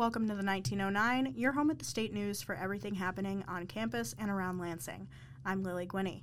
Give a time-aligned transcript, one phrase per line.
[0.00, 4.14] Welcome to the 1909, your home at the state news for everything happening on campus
[4.18, 5.06] and around Lansing.
[5.44, 6.22] I'm Lily Guiney.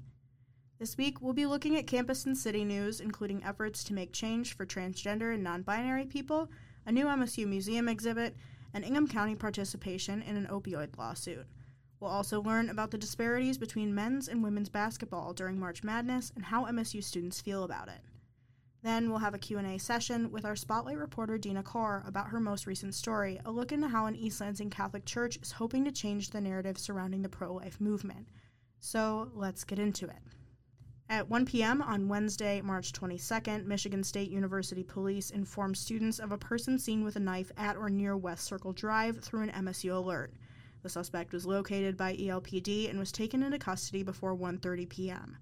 [0.80, 4.56] This week, we'll be looking at campus and city news, including efforts to make change
[4.56, 6.50] for transgender and non binary people,
[6.88, 8.36] a new MSU museum exhibit,
[8.74, 11.46] and Ingham County participation in an opioid lawsuit.
[12.00, 16.46] We'll also learn about the disparities between men's and women's basketball during March Madness and
[16.46, 18.02] how MSU students feel about it.
[18.88, 22.66] Then we'll have a Q&A session with our spotlight reporter Dina Kaur about her most
[22.66, 26.30] recent story, a look into how an East Lansing Catholic Church is hoping to change
[26.30, 28.30] the narrative surrounding the pro-life movement.
[28.80, 30.22] So, let's get into it.
[31.10, 31.82] At 1 p.m.
[31.82, 37.18] on Wednesday, March 22nd, Michigan State University police informed students of a person seen with
[37.18, 40.32] a knife at or near West Circle Drive through an MSU alert.
[40.84, 45.38] The suspect was located by ELPD and was taken into custody before 1:30 p.m.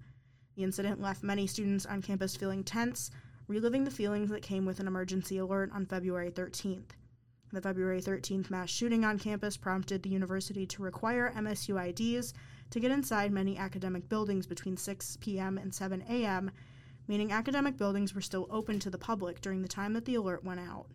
[0.56, 3.10] The incident left many students on campus feeling tense,
[3.48, 6.90] reliving the feelings that came with an emergency alert on February 13th.
[7.52, 12.34] The February 13th mass shooting on campus prompted the university to require MSU IDs
[12.70, 15.56] to get inside many academic buildings between 6 p.m.
[15.56, 16.50] and 7 a.m.,
[17.06, 20.42] meaning academic buildings were still open to the public during the time that the alert
[20.42, 20.86] went out.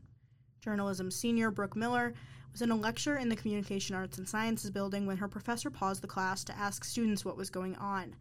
[0.60, 2.14] Journalism senior Brooke Miller
[2.52, 6.04] was in a lecture in the Communication Arts and Sciences building when her professor paused
[6.04, 8.14] the class to ask students what was going on.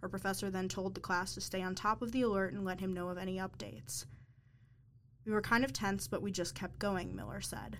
[0.00, 2.80] Her professor then told the class to stay on top of the alert and let
[2.80, 4.06] him know of any updates.
[5.24, 7.78] We were kind of tense, but we just kept going, Miller said.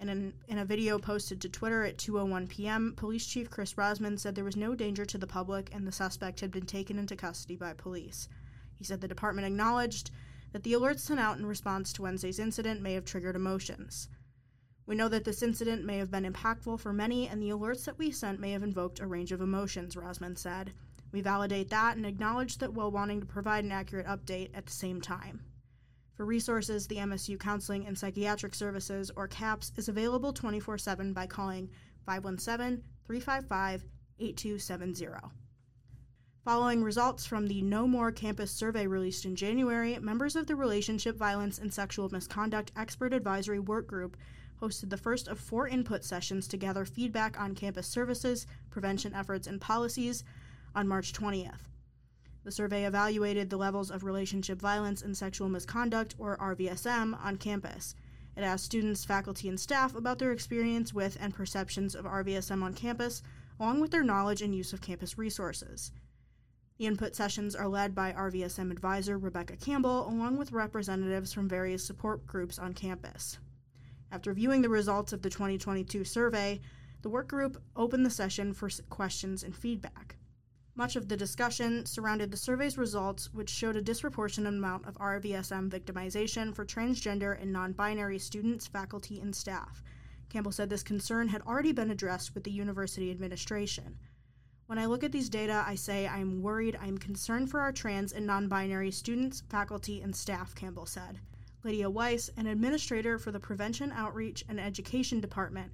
[0.00, 4.34] In, in a video posted to Twitter at 2:01 p.m., Police Chief Chris Rozman said
[4.34, 7.56] there was no danger to the public and the suspect had been taken into custody
[7.56, 8.28] by police.
[8.74, 10.10] He said the department acknowledged
[10.52, 14.08] that the alerts sent out in response to Wednesday's incident may have triggered emotions.
[14.86, 17.98] We know that this incident may have been impactful for many, and the alerts that
[17.98, 20.74] we sent may have invoked a range of emotions, Rozman said.
[21.14, 24.72] We validate that and acknowledge that while wanting to provide an accurate update at the
[24.72, 25.44] same time.
[26.16, 31.28] For resources, the MSU Counseling and Psychiatric Services, or CAPS, is available 24 7 by
[31.28, 31.70] calling
[32.04, 33.84] 517 355
[34.18, 35.06] 8270.
[36.44, 41.16] Following results from the No More Campus survey released in January, members of the Relationship
[41.16, 44.16] Violence and Sexual Misconduct Expert Advisory Work Group
[44.60, 49.46] hosted the first of four input sessions to gather feedback on campus services, prevention efforts,
[49.46, 50.24] and policies
[50.74, 51.68] on March 20th.
[52.44, 57.94] The survey evaluated the levels of relationship violence and sexual misconduct, or RVSM, on campus.
[58.36, 62.74] It asked students, faculty, and staff about their experience with and perceptions of RVSM on
[62.74, 63.22] campus,
[63.58, 65.92] along with their knowledge and use of campus resources.
[66.76, 71.84] The input sessions are led by RVSM advisor Rebecca Campbell, along with representatives from various
[71.84, 73.38] support groups on campus.
[74.10, 76.60] After viewing the results of the 2022 survey,
[77.02, 80.16] the work group opened the session for questions and feedback.
[80.76, 85.70] Much of the discussion surrounded the survey's results, which showed a disproportionate amount of RVSM
[85.70, 89.84] victimization for transgender and non binary students, faculty, and staff.
[90.28, 93.96] Campbell said this concern had already been addressed with the university administration.
[94.66, 97.60] When I look at these data, I say I am worried, I am concerned for
[97.60, 101.20] our trans and non binary students, faculty, and staff, Campbell said.
[101.62, 105.70] Lydia Weiss, an administrator for the Prevention Outreach and Education Department,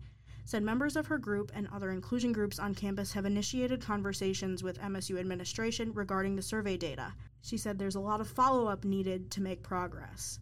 [0.50, 4.80] said members of her group and other inclusion groups on campus have initiated conversations with
[4.80, 7.14] MSU administration regarding the survey data.
[7.40, 10.40] She said there's a lot of follow up needed to make progress.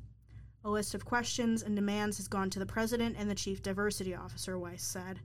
[0.65, 4.15] A list of questions and demands has gone to the president and the chief diversity
[4.15, 5.21] officer, Weiss said.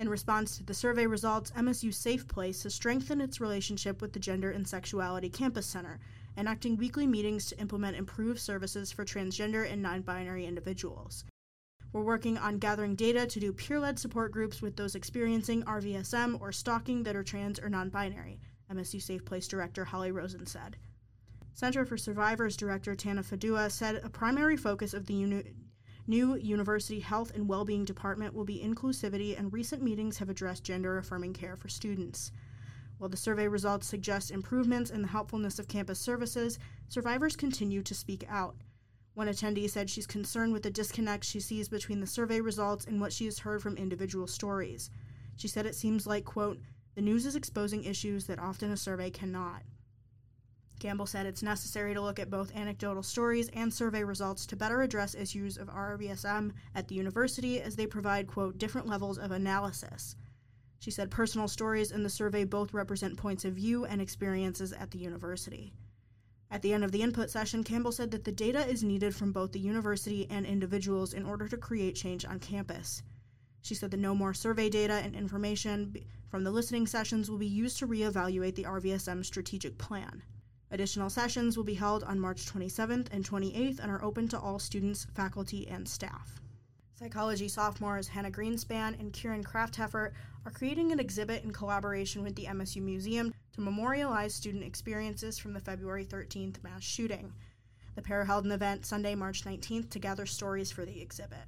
[0.00, 4.18] In response to the survey results, MSU Safe Place has strengthened its relationship with the
[4.18, 6.00] Gender and Sexuality Campus Center,
[6.36, 11.24] enacting weekly meetings to implement improved services for transgender and non binary individuals.
[11.92, 16.40] We're working on gathering data to do peer led support groups with those experiencing RVSM
[16.40, 18.38] or stalking that are trans or non binary,
[18.72, 20.76] MSU Safe Place Director Holly Rosen said.
[21.52, 25.52] Center for Survivors Director Tana Fedewa said a primary focus of the uni-
[26.06, 30.96] new University Health and Wellbeing Department will be inclusivity, and recent meetings have addressed gender
[30.96, 32.30] affirming care for students.
[32.98, 36.58] While the survey results suggest improvements in the helpfulness of campus services,
[36.88, 38.54] survivors continue to speak out.
[39.20, 43.02] One attendee said she's concerned with the disconnect she sees between the survey results and
[43.02, 44.88] what she has heard from individual stories.
[45.36, 46.58] She said it seems like, quote,
[46.94, 49.60] the news is exposing issues that often a survey cannot.
[50.78, 54.80] Campbell said it's necessary to look at both anecdotal stories and survey results to better
[54.80, 60.16] address issues of RVSM at the university as they provide, quote, different levels of analysis.
[60.78, 64.92] She said personal stories in the survey both represent points of view and experiences at
[64.92, 65.74] the university.
[66.52, 69.30] At the end of the input session, Campbell said that the data is needed from
[69.30, 73.04] both the university and individuals in order to create change on campus.
[73.62, 75.94] She said that No More survey data and information
[76.28, 80.24] from the listening sessions will be used to reevaluate the RVSM strategic plan.
[80.72, 84.58] Additional sessions will be held on March 27th and 28th and are open to all
[84.58, 86.40] students, faculty, and staff.
[86.94, 90.12] Psychology sophomores Hannah Greenspan and Kieran Kraftheffer
[90.44, 95.52] are creating an exhibit in collaboration with the MSU Museum to memorialize student experiences from
[95.52, 97.30] the February 13th mass shooting.
[97.94, 101.44] The pair held an event Sunday, March 19th to gather stories for the exhibit.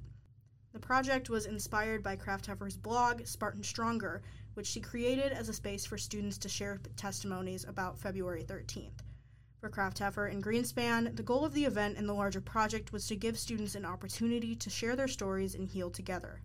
[0.73, 4.21] The project was inspired by Kraftheffer's blog, Spartan Stronger,
[4.53, 9.01] which she created as a space for students to share testimonies about February 13th.
[9.59, 13.15] For Kraftheffer and Greenspan, the goal of the event and the larger project was to
[13.15, 16.43] give students an opportunity to share their stories and heal together.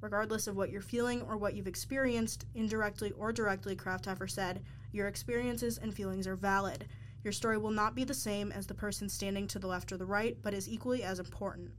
[0.00, 4.62] Regardless of what you're feeling or what you've experienced, indirectly or directly, Kraftheffer said,
[4.92, 6.86] your experiences and feelings are valid.
[7.24, 9.96] Your story will not be the same as the person standing to the left or
[9.96, 11.72] the right, but is equally as important.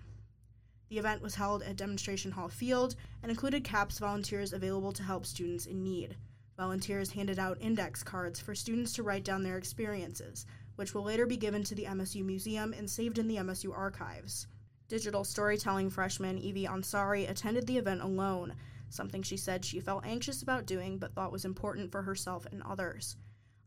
[0.90, 5.26] The event was held at Demonstration Hall Field and included CAPS volunteers available to help
[5.26, 6.18] students in need.
[6.58, 10.46] Volunteers handed out index cards for students to write down their experiences,
[10.76, 14.48] which will later be given to the MSU Museum and saved in the MSU archives.
[14.90, 18.56] Digital storytelling freshman Evie Ansari attended the event alone,
[18.90, 22.64] something she said she felt anxious about doing but thought was important for herself and
[22.64, 23.16] others.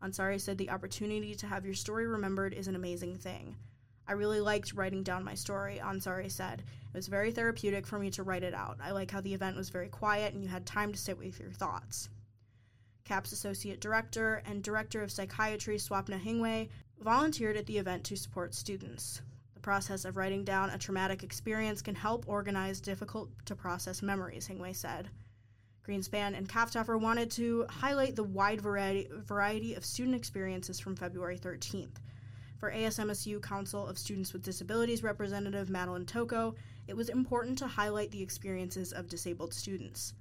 [0.03, 3.55] Ansari said the opportunity to have your story remembered is an amazing thing.
[4.09, 6.65] I really liked writing down my story, Ansari said.
[6.93, 8.79] It was very therapeutic for me to write it out.
[8.83, 11.39] I like how the event was very quiet and you had time to sit with
[11.39, 12.09] your thoughts.
[13.05, 18.57] CAPS Associate Director and Director of Psychiatry Swapna Hingwe volunteered at the event to support
[18.57, 19.23] students.
[19.63, 24.75] Process of writing down a traumatic experience can help organize difficult to process memories, Hingwe
[24.75, 25.09] said.
[25.87, 31.39] Greenspan and Kraftheffer wanted to highlight the wide variety, variety of student experiences from February
[31.39, 31.97] 13th.
[32.59, 36.55] For ASMSU Council of Students with Disabilities Representative Madeline Toko,
[36.87, 40.15] it was important to highlight the experiences of disabled students.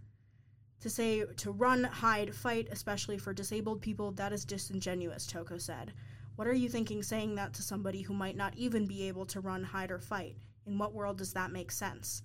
[0.81, 5.93] To say to run, hide, fight, especially for disabled people, that is disingenuous, Toko said.
[6.41, 9.39] What are you thinking saying that to somebody who might not even be able to
[9.39, 10.37] run, hide, or fight?
[10.65, 12.23] In what world does that make sense?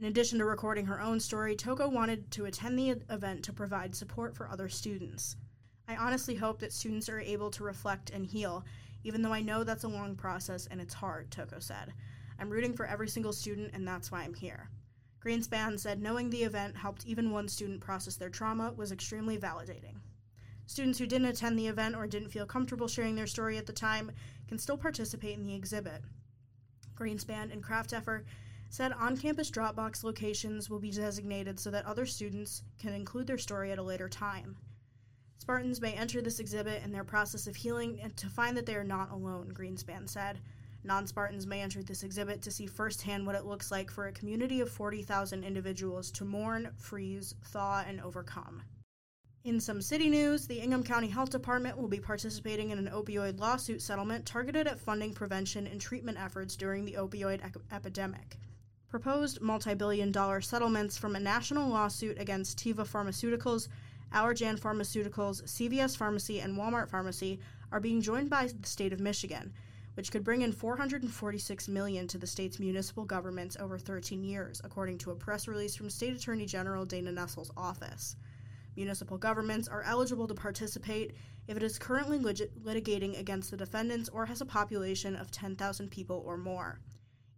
[0.00, 3.94] In addition to recording her own story, Toko wanted to attend the event to provide
[3.94, 5.36] support for other students.
[5.86, 8.64] I honestly hope that students are able to reflect and heal,
[9.04, 11.92] even though I know that's a long process and it's hard, Toko said.
[12.40, 14.70] I'm rooting for every single student, and that's why I'm here.
[15.24, 19.99] Greenspan said knowing the event helped even one student process their trauma was extremely validating.
[20.70, 23.72] Students who didn't attend the event or didn't feel comfortable sharing their story at the
[23.72, 24.12] time
[24.46, 26.00] can still participate in the exhibit.
[26.94, 28.22] Greenspan and Kraftheffer
[28.68, 33.36] said on campus Dropbox locations will be designated so that other students can include their
[33.36, 34.56] story at a later time.
[35.38, 38.76] Spartans may enter this exhibit in their process of healing and to find that they
[38.76, 40.38] are not alone, Greenspan said.
[40.84, 44.12] Non Spartans may enter this exhibit to see firsthand what it looks like for a
[44.12, 48.62] community of 40,000 individuals to mourn, freeze, thaw, and overcome.
[49.42, 53.40] In some city news, the Ingham County Health Department will be participating in an opioid
[53.40, 57.40] lawsuit settlement targeted at funding prevention and treatment efforts during the opioid
[57.72, 58.36] epidemic.
[58.90, 63.68] Proposed multi billion dollar settlements from a national lawsuit against Teva Pharmaceuticals,
[64.12, 67.40] Allergan Pharmaceuticals, CVS Pharmacy, and Walmart Pharmacy
[67.72, 69.54] are being joined by the state of Michigan
[69.94, 74.98] which could bring in 446 million to the state's municipal governments over 13 years, according
[74.98, 78.16] to a press release from State Attorney General Dana Nessel's office.
[78.80, 81.12] Municipal governments are eligible to participate
[81.46, 85.90] if it is currently lit- litigating against the defendants or has a population of 10,000
[85.90, 86.80] people or more.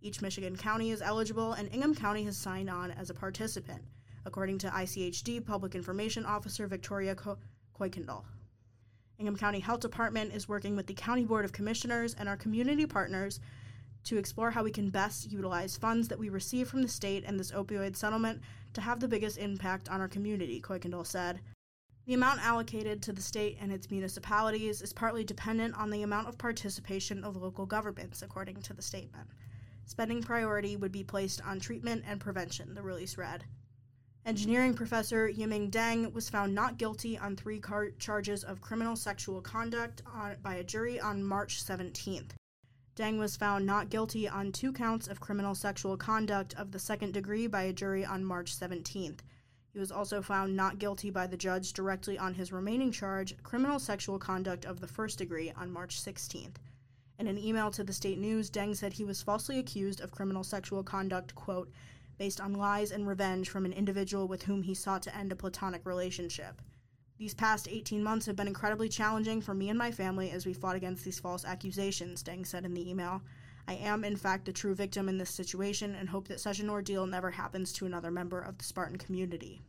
[0.00, 3.82] Each Michigan county is eligible, and Ingham County has signed on as a participant,
[4.24, 8.22] according to ICHD Public Information Officer Victoria Kuykendall.
[9.18, 12.86] Ingham County Health Department is working with the County Board of Commissioners and our community
[12.86, 13.40] partners
[14.04, 17.38] to explore how we can best utilize funds that we receive from the state and
[17.38, 18.40] this opioid settlement
[18.74, 21.40] to have the biggest impact on our community, Kuykendall said.
[22.06, 26.26] The amount allocated to the state and its municipalities is partly dependent on the amount
[26.26, 29.28] of participation of local governments, according to the statement.
[29.84, 33.44] Spending priority would be placed on treatment and prevention, the release read.
[34.24, 39.40] Engineering professor Yiming Deng was found not guilty on three car- charges of criminal sexual
[39.40, 42.30] conduct on, by a jury on March 17th.
[42.94, 47.14] Deng was found not guilty on two counts of criminal sexual conduct of the second
[47.14, 49.20] degree by a jury on March 17th.
[49.72, 53.78] He was also found not guilty by the judge directly on his remaining charge, criminal
[53.78, 56.56] sexual conduct of the first degree, on March 16th.
[57.18, 60.44] In an email to the state news, Deng said he was falsely accused of criminal
[60.44, 61.70] sexual conduct, quote,
[62.18, 65.36] based on lies and revenge from an individual with whom he sought to end a
[65.36, 66.60] platonic relationship.
[67.22, 70.52] These past 18 months have been incredibly challenging for me and my family as we
[70.52, 73.22] fought against these false accusations, Deng said in the email.
[73.68, 76.68] I am, in fact, a true victim in this situation and hope that such an
[76.68, 79.62] ordeal never happens to another member of the Spartan community.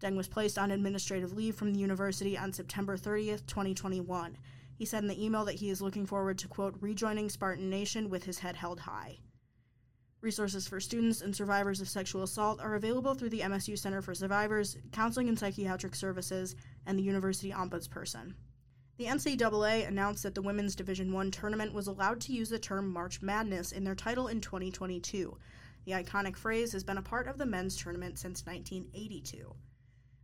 [0.00, 4.38] Deng was placed on administrative leave from the university on September 30th, 2021.
[4.76, 8.08] He said in the email that he is looking forward to, quote, rejoining Spartan Nation
[8.08, 9.18] with his head held high.
[10.20, 14.16] Resources for students and survivors of sexual assault are available through the MSU Center for
[14.16, 16.56] Survivors, Counseling and Psychiatric Services,
[16.86, 18.34] and the University Ombudsperson.
[18.96, 22.92] The NCAA announced that the Women's Division I tournament was allowed to use the term
[22.92, 25.38] March Madness in their title in 2022.
[25.84, 29.54] The iconic phrase has been a part of the men's tournament since 1982.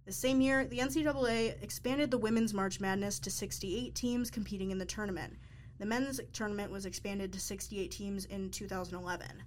[0.06, 4.78] The same year, the NCAA expanded the Women's March Madness to 68 teams competing in
[4.78, 5.34] the tournament.
[5.78, 9.44] The men's tournament was expanded to 68 teams in 2011.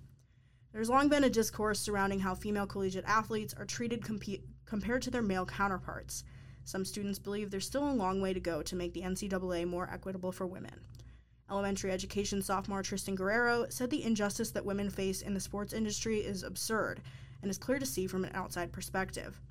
[0.78, 5.10] There's long been a discourse surrounding how female collegiate athletes are treated comp- compared to
[5.10, 6.24] their male counterparts.
[6.66, 9.90] Some students believe there's still a long way to go to make the NCAA more
[9.92, 10.80] equitable for women.
[11.50, 16.20] Elementary education sophomore Tristan Guerrero said the injustice that women face in the sports industry
[16.20, 17.02] is absurd
[17.42, 19.42] and is clear to see from an outside perspective.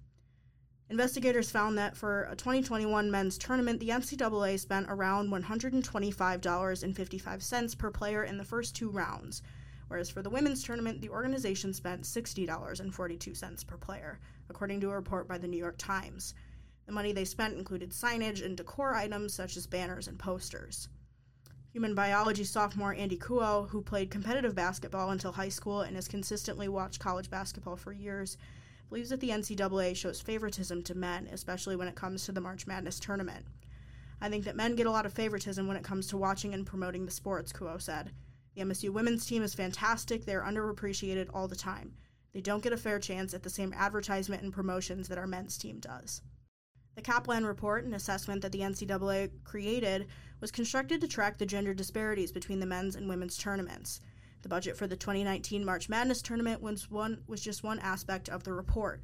[0.90, 8.22] Investigators found that for a 2021 men's tournament, the NCAA spent around $125.55 per player
[8.22, 9.42] in the first two rounds,
[9.88, 15.28] whereas for the women's tournament, the organization spent $60.42 per player, according to a report
[15.28, 16.34] by the New York Times.
[16.86, 20.88] The money they spent included signage and decor items such as banners and posters.
[21.72, 26.68] Human biology sophomore Andy Kuo, who played competitive basketball until high school and has consistently
[26.68, 28.38] watched college basketball for years,
[28.88, 32.66] believes that the NCAA shows favoritism to men, especially when it comes to the March
[32.66, 33.44] Madness tournament.
[34.20, 36.64] I think that men get a lot of favoritism when it comes to watching and
[36.64, 38.12] promoting the sports, Kuo said.
[38.56, 40.24] The MSU women's team is fantastic.
[40.24, 41.92] They are underappreciated all the time.
[42.32, 45.58] They don't get a fair chance at the same advertisement and promotions that our men's
[45.58, 46.22] team does.
[46.94, 50.06] The Kaplan Report, an assessment that the NCAA created,
[50.40, 54.00] was constructed to track the gender disparities between the men's and women's tournaments.
[54.40, 58.44] The budget for the 2019 March Madness tournament was, one, was just one aspect of
[58.44, 59.02] the report.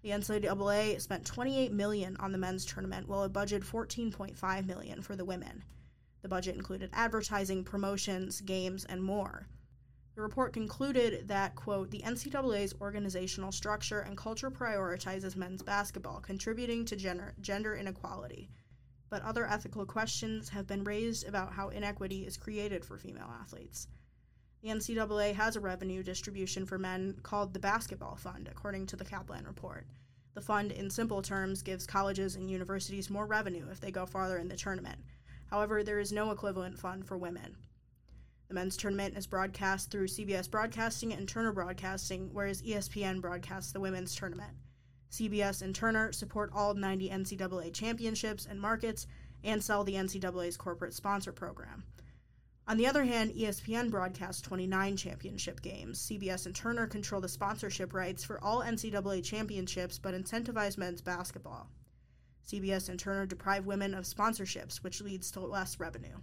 [0.00, 5.16] The NCAA spent 28 million on the men's tournament, while it budgeted 14.5 million for
[5.16, 5.64] the women.
[6.26, 9.46] The budget included advertising, promotions, games, and more.
[10.16, 16.84] The report concluded that, quote, the NCAA's organizational structure and culture prioritizes men's basketball, contributing
[16.86, 18.50] to gender, gender inequality.
[19.08, 23.86] But other ethical questions have been raised about how inequity is created for female athletes.
[24.64, 29.04] The NCAA has a revenue distribution for men called the Basketball Fund, according to the
[29.04, 29.86] Kaplan report.
[30.34, 34.38] The fund, in simple terms, gives colleges and universities more revenue if they go farther
[34.38, 34.98] in the tournament.
[35.50, 37.56] However, there is no equivalent fund for women.
[38.48, 43.80] The men's tournament is broadcast through CBS Broadcasting and Turner Broadcasting, whereas ESPN broadcasts the
[43.80, 44.56] women's tournament.
[45.10, 49.06] CBS and Turner support all 90 NCAA championships and markets
[49.42, 51.84] and sell the NCAA's corporate sponsor program.
[52.68, 56.00] On the other hand, ESPN broadcasts 29 championship games.
[56.00, 61.70] CBS and Turner control the sponsorship rights for all NCAA championships but incentivize men's basketball.
[62.46, 66.18] CBS and Turner deprive women of sponsorships, which leads to less revenue.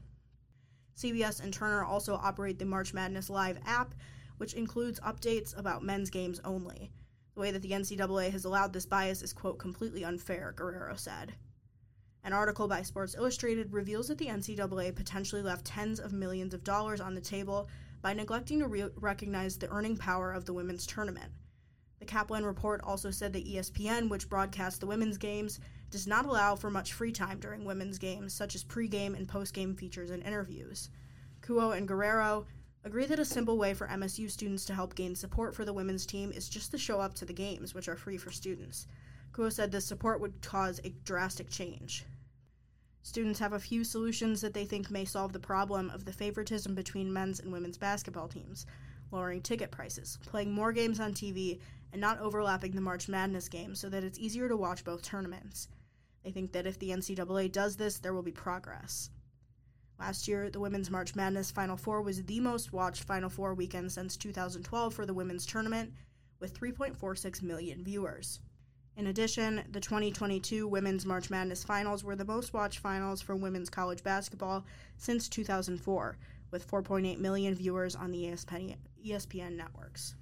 [0.98, 3.94] CBS and Turner also operate the March Madness Live app,
[4.38, 6.92] which includes updates about men's games only.
[7.34, 11.34] The way that the NCAA has allowed this bias is, quote, completely unfair, Guerrero said.
[12.24, 16.64] An article by Sports Illustrated reveals that the NCAA potentially left tens of millions of
[16.64, 17.68] dollars on the table
[18.02, 21.34] by neglecting to re- recognize the earning power of the women's tournament.
[22.04, 26.54] The Kaplan report also said that ESPN, which broadcasts the women's games, does not allow
[26.54, 30.90] for much free time during women's games, such as pregame and postgame features and interviews.
[31.42, 32.46] Kuo and Guerrero
[32.84, 36.06] agree that a simple way for MSU students to help gain support for the women's
[36.06, 38.86] team is just to show up to the games, which are free for students.
[39.32, 42.04] Kuo said this support would cause a drastic change.
[43.02, 46.76] Students have a few solutions that they think may solve the problem of the favoritism
[46.76, 48.66] between men's and women's basketball teams
[49.14, 51.60] lowering ticket prices, playing more games on TV,
[51.94, 55.70] and not overlapping the March Madness games so that it's easier to watch both tournaments.
[56.24, 59.12] They think that if the NCAA does this, there will be progress.
[60.00, 63.92] Last year, the Women's March Madness Final Four was the most watched Final Four weekend
[63.92, 65.94] since 2012 for the women's tournament,
[66.40, 68.40] with 3.46 million viewers.
[68.98, 73.70] In addition, the 2022 Women's March Madness Finals were the most watched finals for women's
[73.70, 74.66] college basketball
[74.98, 76.18] since 2004,
[76.52, 80.16] with 4.8 million viewers on the ESPN, ESPN networks.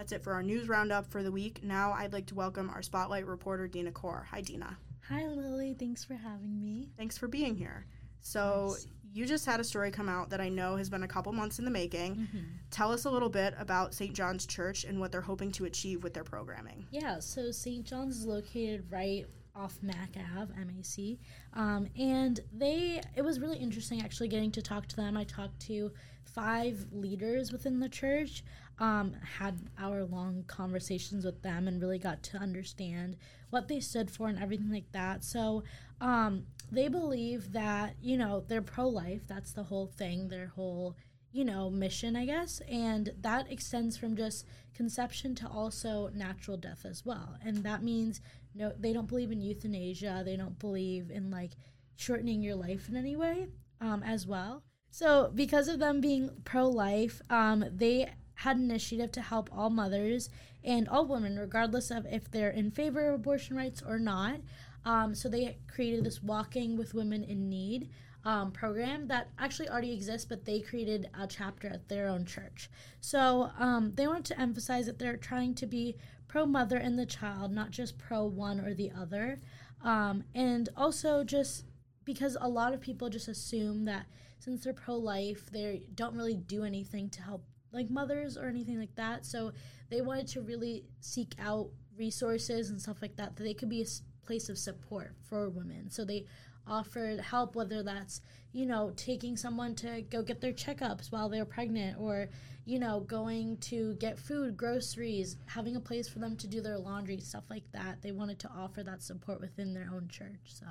[0.00, 1.62] That's it for our news roundup for the week.
[1.62, 4.24] Now I'd like to welcome our spotlight reporter, Dina Kaur.
[4.30, 4.78] Hi, Dina.
[5.10, 5.76] Hi, Lily.
[5.78, 6.88] Thanks for having me.
[6.96, 7.84] Thanks for being here.
[8.22, 8.76] So,
[9.12, 11.58] you just had a story come out that I know has been a couple months
[11.58, 12.16] in the making.
[12.16, 12.38] Mm-hmm.
[12.70, 14.14] Tell us a little bit about St.
[14.14, 16.86] John's Church and what they're hoping to achieve with their programming.
[16.90, 17.84] Yeah, so St.
[17.84, 21.18] John's is located right off Mac Ave, MAC.
[21.52, 25.18] Um, and they, it was really interesting actually getting to talk to them.
[25.18, 25.92] I talked to
[26.24, 28.44] five leaders within the church,
[28.80, 33.16] um, had hour long conversations with them, and really got to understand
[33.50, 35.22] what they stood for and everything like that.
[35.22, 35.62] So
[36.00, 39.22] um, they believe that, you know, they're pro life.
[39.28, 40.28] That's the whole thing.
[40.28, 40.96] Their whole
[41.32, 42.60] you know, mission, I guess.
[42.68, 47.36] And that extends from just conception to also natural death as well.
[47.44, 48.20] And that means
[48.54, 50.22] no they don't believe in euthanasia.
[50.24, 51.52] They don't believe in like
[51.96, 53.48] shortening your life in any way
[53.80, 54.62] um, as well.
[54.90, 58.10] So because of them being pro-life, um, they
[58.40, 60.30] had an initiative to help all mothers
[60.64, 64.40] and all women, regardless of if they're in favor of abortion rights or not.
[64.86, 67.90] Um, so they created this Walking with Women in Need
[68.24, 72.70] um, program that actually already exists, but they created a chapter at their own church.
[73.00, 77.04] So um, they wanted to emphasize that they're trying to be pro mother and the
[77.06, 79.38] child, not just pro one or the other.
[79.82, 81.64] Um, and also just
[82.06, 84.06] because a lot of people just assume that
[84.38, 88.78] since they're pro life, they don't really do anything to help like mothers or anything
[88.78, 89.24] like that.
[89.24, 89.52] So
[89.90, 93.82] they wanted to really seek out resources and stuff like that that they could be
[93.82, 95.90] a place of support for women.
[95.90, 96.26] So they
[96.66, 98.20] offered help, whether that's,
[98.52, 102.28] you know, taking someone to go get their checkups while they're pregnant or,
[102.64, 106.78] you know, going to get food, groceries, having a place for them to do their
[106.78, 108.02] laundry, stuff like that.
[108.02, 110.40] They wanted to offer that support within their own church.
[110.46, 110.66] So,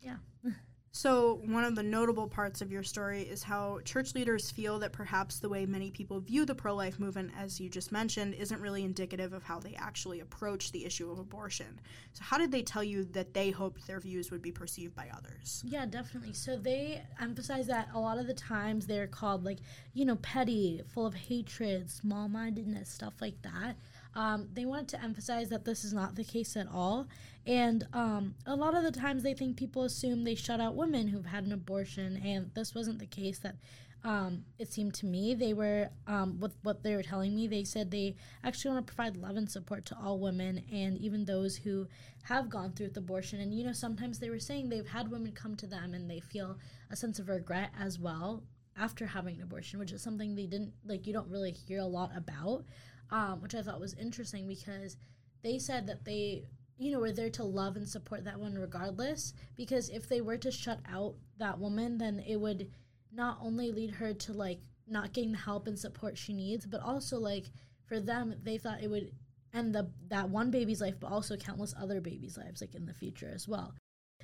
[0.00, 0.16] yeah.
[0.98, 4.90] So, one of the notable parts of your story is how church leaders feel that
[4.90, 8.60] perhaps the way many people view the pro life movement, as you just mentioned, isn't
[8.60, 11.78] really indicative of how they actually approach the issue of abortion.
[12.14, 15.08] So, how did they tell you that they hoped their views would be perceived by
[15.16, 15.62] others?
[15.64, 16.32] Yeah, definitely.
[16.32, 19.58] So, they emphasize that a lot of the times they're called, like,
[19.94, 23.76] you know, petty, full of hatred, small mindedness, stuff like that.
[24.18, 27.06] Um, they wanted to emphasize that this is not the case at all.
[27.46, 31.06] And um, a lot of the times they think people assume they shut out women
[31.06, 33.56] who've had an abortion, and this wasn't the case that
[34.02, 35.34] um, it seemed to me.
[35.34, 38.92] They were, um, with what they were telling me, they said they actually want to
[38.92, 41.86] provide love and support to all women and even those who
[42.24, 43.40] have gone through with abortion.
[43.40, 46.20] And, you know, sometimes they were saying they've had women come to them and they
[46.20, 46.58] feel
[46.90, 48.42] a sense of regret as well
[48.76, 51.86] after having an abortion, which is something they didn't, like, you don't really hear a
[51.86, 52.64] lot about,
[53.10, 54.96] um, which I thought was interesting because
[55.42, 56.44] they said that they
[56.78, 59.34] you know, were there to love and support that one regardless.
[59.56, 62.70] Because if they were to shut out that woman, then it would
[63.12, 66.80] not only lead her to like not getting the help and support she needs, but
[66.80, 67.46] also like
[67.84, 69.10] for them, they thought it would
[69.52, 72.94] end the that one baby's life, but also countless other babies' lives, like in the
[72.94, 73.74] future as well.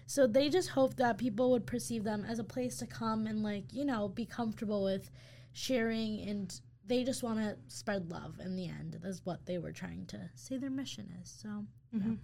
[0.06, 3.42] So they just hoped that people would perceive them as a place to come and
[3.42, 5.10] like you know be comfortable with
[5.52, 8.98] sharing and they just want to spread love in the end.
[9.02, 11.30] That's what they were trying to say their mission is.
[11.42, 11.48] So.
[11.94, 12.10] Mm-hmm.
[12.10, 12.16] Yeah.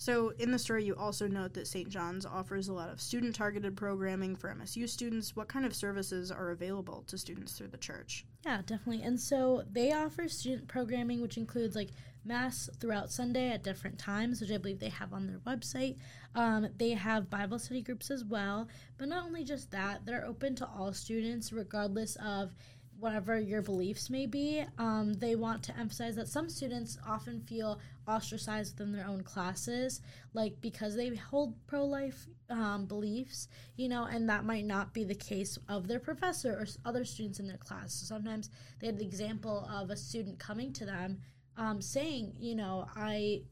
[0.00, 1.88] So, in the story, you also note that St.
[1.88, 5.34] John's offers a lot of student targeted programming for MSU students.
[5.34, 8.24] What kind of services are available to students through the church?
[8.46, 9.02] Yeah, definitely.
[9.02, 11.88] And so they offer student programming, which includes like
[12.24, 15.96] Mass throughout Sunday at different times, which I believe they have on their website.
[16.36, 18.68] Um, they have Bible study groups as well.
[18.98, 22.54] But not only just that, they're open to all students, regardless of
[22.98, 27.78] whatever your beliefs may be, um, they want to emphasize that some students often feel
[28.08, 30.00] ostracized within their own classes,
[30.34, 35.04] like because they hold pro life um, beliefs, you know, and that might not be
[35.04, 37.92] the case of their professor or other students in their class.
[37.92, 41.20] So sometimes they had the example of a student coming to them
[41.56, 43.42] um, saying, you know, I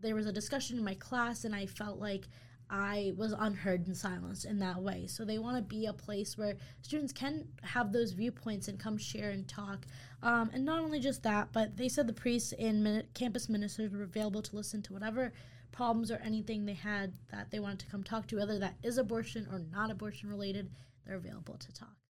[0.00, 2.28] there was a discussion in my class and I felt like
[2.68, 5.06] I was unheard and silenced in that way.
[5.06, 8.98] So they want to be a place where students can have those viewpoints and come
[8.98, 9.86] share and talk.
[10.22, 13.92] Um, and not only just that, but they said the priests and min- campus ministers
[13.92, 15.32] were available to listen to whatever
[15.70, 18.98] problems or anything they had that they wanted to come talk to, whether that is
[18.98, 20.70] abortion or not abortion related.
[21.06, 22.05] They're available to talk.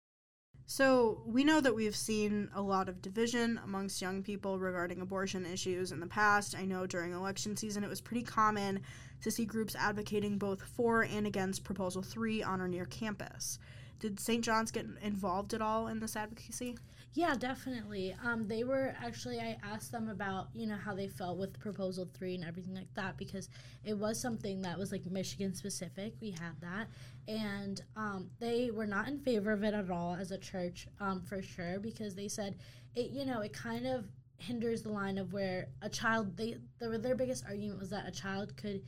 [0.67, 5.45] So, we know that we've seen a lot of division amongst young people regarding abortion
[5.45, 6.56] issues in the past.
[6.56, 8.82] I know during election season it was pretty common
[9.21, 13.60] to see groups advocating both for and against Proposal 3 on or near campus.
[13.99, 14.43] Did St.
[14.43, 16.78] John's get involved at all in this advocacy?
[17.15, 18.13] Yeah, definitely.
[18.25, 22.10] Um, they were actually, I asked them about, you know, how they felt with Proposal
[22.13, 23.47] 3 and everything like that because
[23.86, 26.13] it was something that was like Michigan specific.
[26.19, 26.89] We had that.
[27.30, 31.21] And um, they were not in favor of it at all as a church, um,
[31.21, 32.58] for sure, because they said
[32.95, 34.06] it, you know, it kind of
[34.38, 38.12] hinders the line of where a child, they, their, their biggest argument was that a
[38.12, 38.82] child could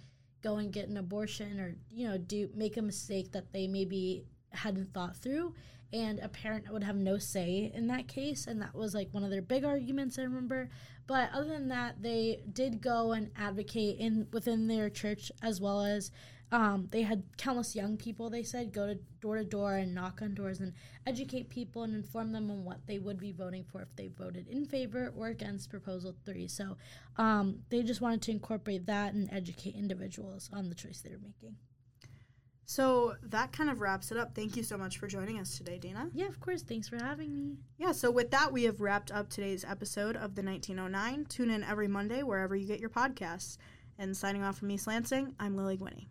[0.44, 4.26] go and get an abortion or, you know, do make a mistake that they maybe
[4.52, 5.54] hadn't thought through
[5.94, 9.24] and a parent would have no say in that case and that was like one
[9.24, 10.70] of their big arguments i remember.
[11.06, 15.82] But other than that they did go and advocate in within their church as well
[15.82, 16.12] as
[16.50, 20.22] um, they had countless young people they said go to door to door and knock
[20.22, 20.74] on doors and
[21.06, 24.48] educate people and inform them on what they would be voting for if they voted
[24.48, 26.48] in favor or against proposal three.
[26.48, 26.78] So
[27.18, 31.20] um, they just wanted to incorporate that and educate individuals on the choice they were
[31.22, 31.56] making
[32.70, 34.36] So that kind of wraps it up.
[34.36, 36.10] Thank you so much for joining us today, Dana.
[36.14, 36.64] Yeah, of course.
[36.64, 37.56] Thanks for having me.
[37.78, 41.26] Yeah, so with that, we have wrapped up today's episode of the 1909.
[41.30, 43.58] Tune in every Monday wherever you get your podcasts.
[43.98, 46.08] And signing off from East Lansing, I'm Lily Guiney.